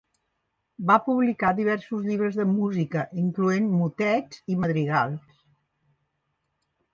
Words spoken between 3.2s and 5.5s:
incloent motets i madrigals.